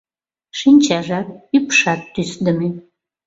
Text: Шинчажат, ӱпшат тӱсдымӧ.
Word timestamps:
Шинчажат, 0.59 1.27
ӱпшат 1.57 2.01
тӱсдымӧ. 2.13 2.69